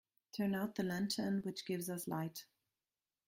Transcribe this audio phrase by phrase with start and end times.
[0.35, 2.45] Turn out the lantern which gives us light.